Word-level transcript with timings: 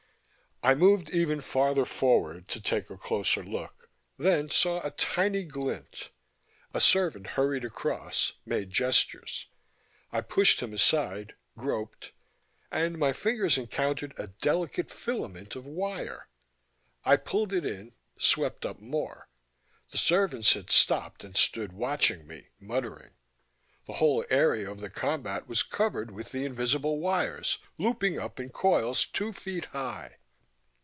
I 0.63 0.75
moved 0.75 1.09
even 1.09 1.41
farther 1.41 1.85
forward 1.85 2.47
to 2.49 2.61
take 2.61 2.91
a 2.91 2.95
closer 2.97 3.41
look, 3.41 3.89
then 4.19 4.51
saw 4.51 4.79
a 4.85 4.91
tiny 4.91 5.43
glint.... 5.43 6.09
A 6.71 6.79
servant 6.79 7.25
hurried 7.29 7.65
across, 7.65 8.33
made 8.45 8.69
gestures. 8.69 9.47
I 10.11 10.21
pushed 10.21 10.59
him 10.59 10.71
aside, 10.71 11.33
groped... 11.57 12.11
and 12.69 12.99
my 12.99 13.11
fingers 13.11 13.57
encountered 13.57 14.13
a 14.19 14.27
delicate 14.27 14.91
filament 14.91 15.55
of 15.55 15.65
wire. 15.65 16.27
I 17.03 17.15
pulled 17.17 17.53
it 17.53 17.65
in, 17.65 17.95
swept 18.19 18.63
up 18.63 18.79
more. 18.79 19.29
The 19.89 19.97
servants 19.97 20.53
had 20.53 20.69
stopped 20.69 21.23
and 21.23 21.35
stood 21.35 21.73
watching 21.73 22.27
me, 22.27 22.49
muttering. 22.59 23.13
The 23.87 23.93
whole 23.93 24.23
area 24.29 24.69
of 24.69 24.79
the 24.79 24.91
combat 24.91 25.47
was 25.47 25.63
covered 25.63 26.11
with 26.11 26.31
the 26.31 26.45
invisible 26.45 26.99
wires, 26.99 27.57
looping 27.79 28.19
up 28.19 28.39
in 28.39 28.49
coils 28.51 29.05
two 29.05 29.33
feet 29.33 29.65
high. 29.65 30.17